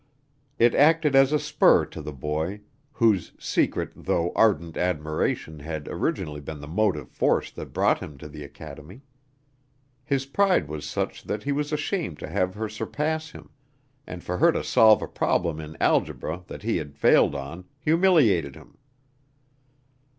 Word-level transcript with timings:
It 0.57 0.73
acted 0.73 1.15
as 1.15 1.31
a 1.31 1.37
spur 1.37 1.85
to 1.85 2.01
the 2.01 2.11
boy, 2.11 2.61
whose 2.93 3.33
secret 3.37 3.91
though 3.95 4.31
ardent 4.35 4.75
admiration 4.75 5.59
had 5.59 5.87
originally 5.87 6.41
been 6.41 6.59
the 6.59 6.67
motive 6.67 7.07
force 7.07 7.51
that 7.51 7.71
brought 7.71 7.99
him 7.99 8.17
to 8.17 8.27
the 8.27 8.43
academy. 8.43 9.03
His 10.03 10.25
pride 10.25 10.67
was 10.67 10.89
such 10.89 11.25
that 11.25 11.43
he 11.43 11.51
was 11.51 11.71
ashamed 11.71 12.17
to 12.17 12.27
have 12.29 12.55
her 12.55 12.67
surpass 12.67 13.29
him, 13.29 13.51
and 14.07 14.23
for 14.23 14.39
her 14.39 14.51
to 14.51 14.63
solve 14.63 15.03
a 15.03 15.07
problem 15.07 15.59
in 15.59 15.77
algebra 15.79 16.43
that 16.47 16.63
he 16.63 16.77
had 16.77 16.97
failed 16.97 17.35
on, 17.35 17.65
humiliated 17.77 18.55
him. 18.55 18.77